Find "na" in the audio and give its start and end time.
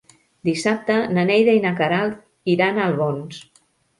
1.17-1.25, 1.67-1.73